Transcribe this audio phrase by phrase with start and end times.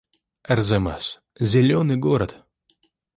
[0.51, 1.19] Арзамас—
[1.51, 2.43] зелёный город